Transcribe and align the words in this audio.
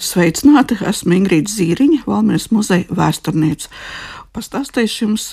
Sveicināti! 0.00 0.78
Esmu 0.88 1.12
Ingrīda 1.18 1.52
Zīriņa, 1.52 2.04
Valmīras 2.08 2.46
muzeja 2.54 2.86
vēsturniece. 2.96 3.68
Pastāstīšu 4.32 5.02
jums 5.04 5.26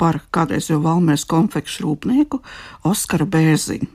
par 0.00 0.18
kādreizējo 0.34 0.82
Valmīras 0.84 1.24
konfekšu 1.30 1.86
rūpnieku 1.86 2.42
Oskaru 2.84 3.24
Bērziņu. 3.32 3.88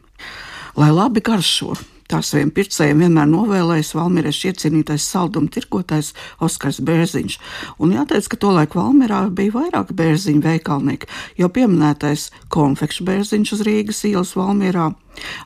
Lai 0.82 0.90
labi 0.90 1.22
garšo! 1.22 1.76
Tā 2.06 2.20
saviem 2.22 2.52
pircējiem 2.54 3.00
vienmēr 3.02 3.26
novēlējis 3.32 3.96
Valmīriešu 3.98 4.52
iecienītais 4.52 5.08
salduma 5.10 5.50
tirgotājs 5.50 6.12
Oskars 6.46 6.78
Bērziņš. 6.86 7.38
Un 7.82 7.96
jāteic, 7.96 8.28
ka 8.30 8.38
tolaik 8.44 8.78
Valmīrā 8.78 9.24
bija 9.34 9.56
vairāk 9.56 9.96
bērziņu 9.98 10.44
veikalnieki, 10.46 11.10
jo 11.42 11.50
pieminētais 11.50 12.28
konfekšu 12.54 13.08
bērziņš 13.10 13.56
uz 13.58 13.66
Rīgas 13.66 14.04
ielas 14.12 14.36
Valmīrā 14.38 14.92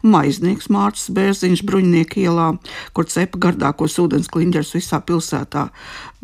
Maiznieks 0.04 0.70
Mārcis 0.74 1.12
Bērziņš 1.14 1.64
Bruņnieku 1.68 2.24
ielā, 2.24 2.50
kur 2.96 3.08
cepa 3.10 3.40
gardākos 3.46 3.98
ūdens 4.02 4.30
kliņģers 4.32 4.74
visā 4.78 5.02
pilsētā. 5.06 5.68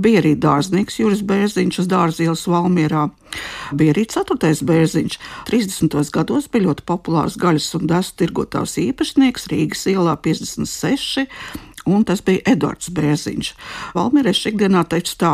Bija 0.02 0.22
arī 0.22 0.34
dārznieks 0.42 1.00
Juris 1.00 1.22
Bērziņš 1.28 1.80
uz 1.84 1.90
dārzielas 1.92 2.46
Valmierā. 2.52 3.06
Bija 3.76 3.94
arī 3.96 4.06
ceturtais 4.12 4.62
bērziņš. 4.66 5.18
30. 5.48 5.96
gados 6.16 6.50
bija 6.52 6.68
ļoti 6.68 6.86
populārs 6.88 7.38
gaļas 7.40 7.70
un 7.80 7.88
desu 7.92 8.16
tirgotājs 8.20 8.78
īpašnieks 8.84 9.50
Rīgas 9.52 9.86
ielā 9.92 10.18
56 10.26 11.28
un 11.86 12.04
tas 12.08 12.22
bija 12.26 12.44
Edvards 12.50 12.90
Bērziņš. 12.96 13.52
Valmīrēs 13.96 14.42
ikdienā 14.50 14.84
teica 14.90 15.16
tā, 15.22 15.32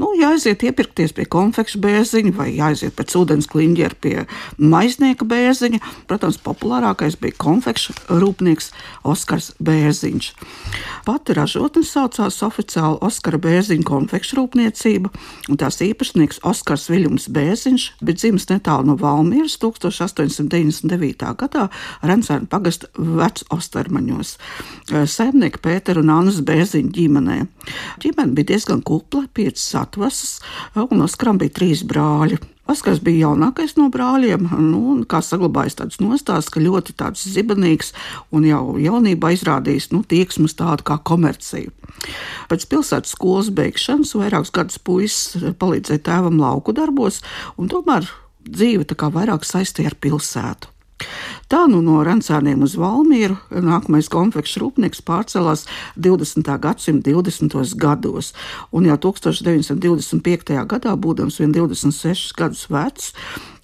nu, 0.00 0.10
jāaiziet 0.18 0.64
iepirkties 0.66 1.14
pie 1.16 1.26
konfekšu 1.30 1.80
bērziņa 1.84 2.32
vai 2.36 2.48
jāaiziet 2.56 2.96
pēc 2.98 3.14
ūdens 3.20 3.48
kliņģera 3.50 3.98
pie 4.00 4.14
maiznieka 4.58 5.28
bērziņa. 5.28 5.80
Protams, 6.10 6.40
populārākais 6.44 7.18
bija 7.20 7.36
konfekšu 7.40 7.96
rūpnieks 8.08 8.70
Oskars 9.08 9.52
Bērziņš. 9.62 10.30
Pati 11.06 11.36
ražotne 11.36 11.84
saucās 11.86 12.40
oficiāli 12.46 13.00
Oskara 13.04 13.40
Bērziņa 13.40 13.86
konfekšu 13.88 14.40
rūpniecība, 14.40 15.12
un 15.50 15.60
tās 15.60 15.80
īpašnieks 15.84 16.42
Oskars 16.48 16.88
Viljums 16.92 17.28
Bērziņš 17.32 17.86
bija 18.00 18.22
dzimis 18.22 18.48
netālu 18.50 18.90
no 18.90 18.96
Valmieras 19.00 19.58
1899. 19.62 21.28
gadā 21.40 21.68
Rencēna 22.06 22.48
pagasta 22.50 22.90
vec 22.96 23.44
Ostermaņos. 23.52 24.36
Saimnieka 25.10 25.60
Pētera 25.62 25.89
Pētera 25.90 26.04
un 26.04 26.10
Annas 26.14 26.36
Bērziņa 26.46 26.92
ģimenē. 26.94 27.36
Ģimene 27.98 28.36
bija 28.36 28.52
diezgan 28.52 28.78
kupla, 28.86 29.24
piecas 29.34 29.64
atvasas, 29.74 30.36
un 30.78 31.02
Oskaram 31.02 31.40
bija 31.40 31.50
trīs 31.56 31.82
brāļi. 31.82 32.38
Oskars 32.70 33.00
bija 33.02 33.24
jaunākais 33.24 33.74
no 33.74 33.88
brāļiem, 33.90 34.46
nu, 34.68 34.84
un 34.92 35.02
kā 35.02 35.18
saglabājis 35.18 35.80
tāds 35.80 35.98
nostāsts, 35.98 36.54
ka 36.54 36.62
ļoti 36.62 36.94
tāds 36.94 37.26
zibenīgs 37.26 37.90
un 38.30 38.46
jau 38.46 38.78
jaunībā 38.78 39.34
izrādījis 39.34 39.90
nu, 39.90 40.04
tieksmu 40.06 40.46
uz 40.46 40.54
tādu 40.62 40.86
kā 40.86 41.00
komerciju. 41.02 41.74
Pēc 42.46 42.70
pilsētas 42.70 43.18
skolas 43.18 43.50
beigšanas 43.50 44.14
vairākus 44.14 44.54
gadus 44.54 44.78
puisis 44.78 45.50
palīdzēja 45.58 46.06
tēvam 46.06 46.38
lauku 46.38 46.70
darbos, 46.70 47.18
un 47.58 47.66
tomēr 47.72 48.06
dzīve 48.46 48.86
tā 48.86 48.94
kā 48.94 49.10
vairāk 49.10 49.42
saistīja 49.42 49.90
ar 49.90 49.98
pilsētu. 49.98 50.70
Tā 51.50 51.64
nu 51.66 51.80
no 51.82 51.96
Rancāniem 52.06 52.60
uz 52.62 52.76
Valmieru 52.78 53.34
nākamais 53.50 54.06
konfekšu 54.12 54.60
rūpnieks 54.62 55.00
pārcēlās 55.02 55.64
20. 55.98 56.46
gadsimta 56.62 57.10
20. 57.10 57.56
gados, 57.74 58.28
un 58.70 58.86
jau 58.86 58.94
1925. 59.08 60.54
gadā, 60.70 60.92
būdams 60.94 61.40
vien 61.42 61.50
26 61.56 62.36
gadus 62.38 62.68
vecs, 62.70 63.10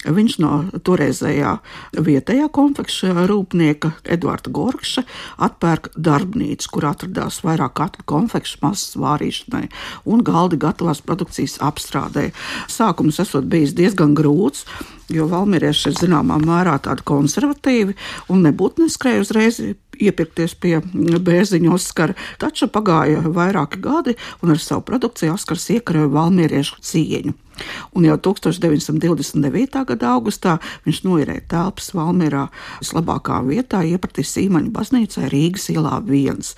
Viņš 0.05 0.35
no 0.43 0.51
toreizējā 0.85 1.55
vietējā 2.05 2.47
konfekša 2.53 3.25
rūpnieka 3.29 3.91
Edvarda 4.05 4.51
Gorkša 4.53 5.03
atpērk 5.47 5.89
darbnīcu, 5.97 6.69
kur 6.73 6.85
atradās 6.91 7.41
vairāk 7.45 7.73
katlu 7.79 8.05
konfekšu 8.07 8.61
masas 8.61 8.93
vārīšanai 9.01 9.65
un 10.05 10.21
galdi 10.27 10.59
gatavās 10.61 11.01
produkcijas 11.01 11.57
apstrādē. 11.65 12.29
Sākums 12.69 13.17
esot 13.23 13.49
bijis 13.49 13.73
diezgan 13.77 14.13
grūts, 14.17 14.67
jo 15.09 15.25
valmierieši 15.31 15.91
ir 15.91 15.99
zināmā 16.03 16.37
mērā 16.45 16.77
tādi 16.85 17.05
konservatīvi 17.07 17.97
un 18.29 18.45
nebūtu 18.45 18.85
neskrēja 18.85 19.25
uzreiz 19.25 19.61
iepirkties 19.99 20.55
pie 20.61 20.77
bērziņa 21.29 21.73
Oskara. 21.73 22.17
Taču 22.41 22.69
pagāja 22.71 23.23
vairāki 23.25 23.81
gadi, 23.83 24.15
un 24.41 24.55
ar 24.55 24.61
savu 24.61 24.85
produkciju 24.87 25.35
Oskars 25.35 25.69
iekarēja 25.77 26.13
valmieriešu 26.13 26.81
cieņu. 26.81 27.35
Un 27.97 28.05
jau 28.05 28.17
1929. 28.21 29.81
gada 29.89 30.11
augustā 30.13 30.57
viņš 30.85 31.01
noirēja 31.05 31.45
telpas 31.53 31.89
Valmjerā 31.97 32.47
vislabākā 32.81 33.39
vietā, 33.47 33.81
iepratī 33.81 34.25
Sīmaņa 34.27 34.73
baznīcai 34.75 35.29
Rīgas 35.33 35.69
ielā 35.73 35.97
viens. 36.05 36.53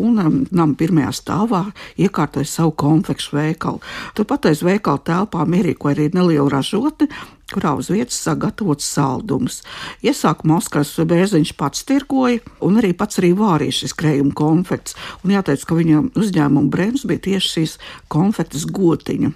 Un 0.00 0.18
um, 0.22 0.40
nama 0.50 0.74
pirmajā 0.78 1.12
stāvā 1.20 1.64
iekārtoja 2.00 2.48
savu 2.48 2.74
konfekšu 2.82 3.36
veikalu. 3.38 3.82
Turpat 4.18 4.50
aiz 4.50 4.64
veikala 4.66 5.02
telpām 5.06 5.54
ierīkoja 5.60 5.96
arī 5.96 6.10
nelielu 6.16 6.50
ražotni, 6.50 7.10
kurā 7.54 7.74
uz 7.78 7.90
vietas 7.92 8.20
sagatavots 8.24 8.86
saldumus. 8.86 9.60
Iesākumā 10.06 10.60
Oskars 10.60 10.94
Bērziņš 11.10 11.54
pats 11.58 11.84
tirgoja, 11.88 12.40
un 12.64 12.80
arī 12.80 12.94
pats 12.96 13.20
arī 13.22 13.32
vārīja 13.38 13.82
šis 13.82 13.96
krējuma 13.98 14.34
konfekts. 14.38 14.96
Un 15.24 15.34
jāteic, 15.36 15.66
ka 15.66 15.78
viņa 15.78 16.02
uzņēmuma 16.18 16.72
brēms 16.72 17.06
bija 17.10 17.26
tieši 17.30 17.54
šīs 17.56 17.78
konfektes 18.12 18.68
gotiņa. 18.70 19.34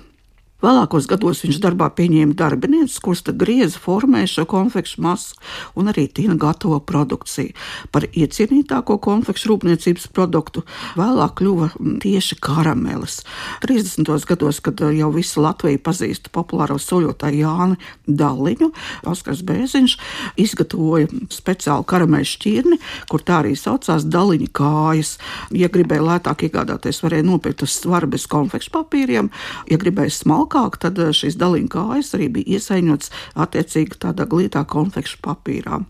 Vēlākos 0.64 1.04
gados 1.10 1.42
viņš 1.44 1.58
darbā 1.60 1.90
pieņēma 1.92 2.32
darbinieces, 2.38 2.96
kuras 3.04 3.20
grieza, 3.36 3.76
formēja 3.82 4.30
šo 4.30 4.44
konfekšu 4.48 5.02
masu 5.04 5.34
un 5.76 5.90
arī 5.92 6.06
tina 6.08 6.38
gatavo 6.40 6.78
produkciju. 6.80 7.52
Par 7.92 8.06
iecienītāko 8.08 8.96
konfekšu 9.04 9.50
rūpniecības 9.50 10.06
produktu 10.16 10.62
vēlāk 10.96 11.34
kļuva 11.40 11.68
tieši 12.00 12.38
karamelis. 12.40 13.18
30. 13.64 14.08
gados, 14.30 14.62
kad 14.64 14.80
jau 14.80 15.10
visa 15.12 15.42
Latvija 15.44 15.82
pazīst 15.84 16.30
populāro 16.32 16.78
soļotāju 16.80 17.42
Jāni 17.42 17.76
Daliņu, 18.08 18.70
Oskars 19.10 19.44
Bēziņš 19.44 19.98
izgatavoja 20.40 21.10
speciālu 21.34 21.84
karameļu 21.92 22.30
šķirni, 22.30 22.80
kur 23.12 23.20
tā 23.20 23.42
arī 23.42 23.52
saucās 23.58 24.08
Daliņa 24.08 24.50
kājas. 24.56 25.18
Ja 25.52 25.68
gribēja 25.68 26.08
lētāk 26.08 26.48
iegādāties, 26.48 27.02
varēja 27.04 27.28
nopirkt 27.28 27.66
uz 27.66 27.76
svaru 27.76 28.08
bez 28.16 28.24
konfekšu 28.32 28.72
papīriem, 28.78 29.28
ja 29.68 29.80
gribēja 29.80 30.16
smalku 30.22 30.53
trakāk, 30.54 30.78
tad 30.78 30.98
eh, 30.98 31.10
šīs 31.12 31.36
dalījuma 31.36 31.72
kājas 31.72 32.14
arī 32.14 32.28
bija 32.30 32.58
iesaņots 32.58 33.10
attiecīgi 33.34 33.98
tādā 33.98 34.26
glītā 34.26 34.64
konfekšu 34.64 35.18
papīrā. 35.22 35.82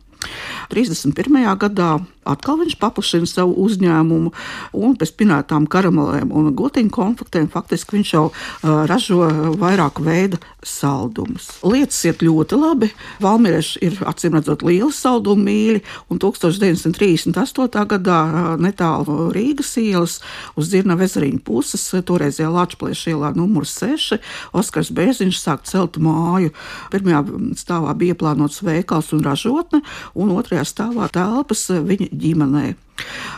31. 0.73 1.57
gadā 1.61 1.99
atkal 2.29 2.59
viņš 2.63 2.79
paplašina 2.81 3.29
savu 3.29 3.57
uzņēmumu, 3.65 4.33
un 4.77 4.97
pēc 5.01 5.15
pinētām 5.19 5.69
karamelēm 5.71 6.33
un 6.35 6.53
gotiņu 6.57 6.93
konfektēm 6.95 7.49
faktiski 7.53 7.99
viņš 7.99 8.15
jau 8.15 8.27
uh, 8.31 8.85
ražo 8.89 9.23
vairāku 9.61 10.05
veidu 10.07 10.41
saldumus. 10.65 11.51
Lietas 11.65 12.01
iet 12.09 12.23
ļoti 12.25 12.59
labi. 12.59 12.91
Valmīrieši 13.23 13.83
ir 13.85 13.99
acīm 14.09 14.39
redzot 14.39 14.65
lieli 14.67 14.93
saldumu 14.95 15.45
mīļi, 15.45 15.83
un 16.13 16.21
1938. 16.23 17.85
gadā 17.95 18.21
netālu 18.61 19.29
Rīgas 19.35 19.75
ielas 19.81 20.19
uz 20.59 20.71
Zirna 20.73 20.97
vezariņa 20.99 21.43
puses, 21.45 21.85
toreizējā 22.07 22.51
Latvijas 22.53 23.05
ielā 23.11 23.35
numur 23.37 23.69
6, 23.69 24.19
Oskars 24.57 24.93
Bēziņš 24.95 25.41
sāk 25.41 25.69
celt 25.69 25.99
māju. 26.03 26.55
Pirmajā 26.93 27.23
stāvā 27.61 27.95
bija 27.99 28.17
plānots 28.19 28.63
veikals 28.65 29.13
un 29.17 29.25
ražotne, 29.27 29.83
un 30.15 30.33
otrajā 30.35 30.65
stāvā 30.69 31.11
telpas 31.13 31.67
viņa 31.71 32.11
ģimenei. 32.21 32.75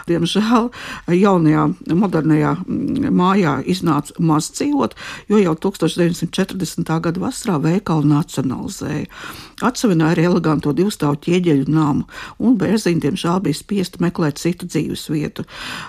Diemžēl 0.06 0.68
jaunajā, 1.16 1.62
modernajā 1.98 2.52
mm, 2.60 3.08
mājā 3.16 3.54
iznāca 3.66 4.14
maz 4.22 4.50
dzīvot, 4.54 4.94
jo 5.32 5.40
jau 5.40 5.54
1940. 5.66 6.92
gada 7.02 7.22
vasarā 7.22 7.56
veikalu 7.64 8.06
nacionalizēja. 8.12 9.08
Atsevināja 9.66 10.14
arī 10.14 10.26
eleganto 10.28 10.74
divstāvu 10.76 11.18
ķieģeļu 11.24 11.72
namu, 11.72 12.04
un 12.38 12.58
Bērziņa, 12.60 13.02
diemžēl, 13.06 13.40
bija 13.46 13.58
spiesta 13.58 14.02
meklēt 14.04 14.38
citu 14.42 14.68
dzīves 14.68 15.08
vietu. 15.10 15.46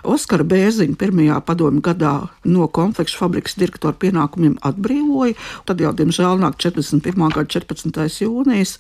Oskara 0.08 0.48
Bērziņa 0.48 0.98
pirmajā 0.98 1.42
padomju 1.46 1.84
gadā 1.86 2.16
no 2.48 2.70
konfekšu 2.72 3.20
fabrikas 3.20 3.60
direktora 3.60 3.94
pienākumiem 4.00 4.56
atbrīvoja, 4.66 5.36
tad 5.68 5.84
jau, 5.84 5.94
diemžēl, 6.00 6.40
nāk 6.42 6.58
41. 6.64 7.28
gada 7.36 7.46
14. 7.52 8.24
jūnijas, 8.24 8.78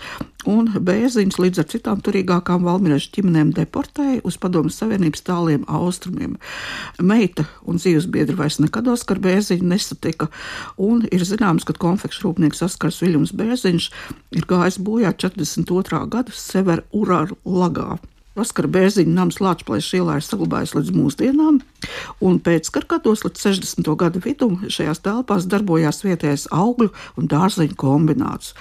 un 0.48 0.70
Bērziņš 0.88 1.38
līdz 1.42 1.62
ar 1.62 1.68
citām 1.74 2.02
turīgākām 2.06 2.66
valmiešu 2.68 3.12
ģimenēm 3.18 3.52
deportēja 3.58 4.24
uz 4.28 4.40
padomju 4.42 4.74
Savienības 4.74 5.26
tāliem 5.28 5.66
austrumiem. 5.68 6.38
Meita 7.04 7.48
un 7.68 7.82
dzīvesbiedri 7.82 8.38
vairs 8.40 8.62
nekad 8.64 8.88
Oskar 8.94 9.22
Bēziņu 9.24 9.68
nesatika, 9.74 10.30
un 10.78 11.06
ir 11.12 11.26
zināms, 11.28 11.68
ka 11.68 11.76
konfekšu 11.78 12.30
rūpnieks 12.30 12.64
Oskars 12.68 13.02
Viljums 13.04 13.36
Bēziņš 13.38 13.90
ir 14.40 14.50
gājis 14.50 14.80
bojā 14.84 15.14
42. 15.14 16.06
gada 16.12 16.36
Sever 16.36 16.86
Urāru 16.96 17.40
lagā. 17.46 17.98
Oskara 18.38 18.70
Bērziņa 18.70 19.16
nams 19.18 19.40
Latvijas 19.42 19.88
ielā 19.98 20.20
ir 20.20 20.26
saglabājies 20.26 20.76
līdz 20.78 20.94
mūsdienām. 20.94 21.58
Un 22.24 22.40
pēckara 22.42 22.88
gados 22.96 23.22
līdz 23.26 23.44
60. 23.44 23.90
gadu 24.00 24.22
vidum 24.24 24.58
šajās 24.74 25.04
telpās 25.06 25.46
darbojās 25.50 26.02
vietējais 26.06 26.48
augļu 26.56 26.90
un 27.20 27.30
dārzeņu 27.30 27.78
kombināts. 27.78 28.54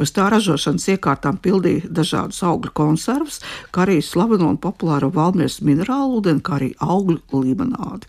Uz 0.00 0.14
tā 0.16 0.30
ražošanas 0.32 0.88
iekārtām 0.94 1.36
pildīja 1.42 1.90
dažādus 1.92 2.40
augļu 2.48 2.72
konservus, 2.76 3.42
kā 3.74 3.84
arī 3.84 3.98
slaveno 4.04 4.48
un 4.54 4.60
populāro 4.60 5.10
valmieras 5.12 5.60
minerālu 5.60 6.20
ūdeni, 6.20 6.40
kā 6.44 6.56
arī 6.56 6.70
augļu 6.80 7.42
limonādi. 7.44 8.08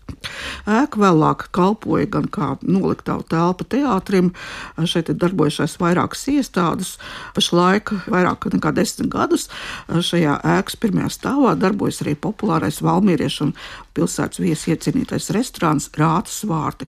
Ēka 0.64 1.00
vēlāk 1.02 1.48
kalpoja 1.54 2.08
gan 2.16 2.30
kā 2.32 2.54
noliktavu 2.64 3.26
telpa 3.28 3.66
teātrim, 3.68 4.32
šeit 4.88 5.12
ir 5.12 5.20
darbojušās 5.20 5.76
vairākas 5.82 6.24
iestādes. 6.32 6.94
Pašlaik 7.36 7.92
vairāk 8.08 8.48
nekā 8.54 8.72
desmit 8.76 9.12
gadus 9.12 9.50
šajā 9.88 10.38
ēkas 10.56 10.80
pirmajā 10.80 11.12
stāvā 11.12 11.54
darbojas 11.60 12.00
arī 12.04 12.16
populārais 12.16 12.80
valmieriešu 12.84 13.50
un 13.50 13.54
pilsētas 13.94 14.40
viesi 14.54 14.70
iecienītais 14.70 15.32
restorāns 15.34 15.88
Rātas 15.98 16.44
vārti. 16.46 16.82